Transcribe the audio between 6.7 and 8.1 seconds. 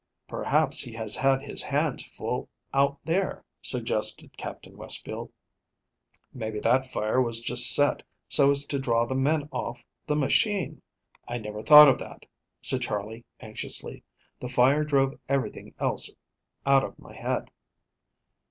fire was just set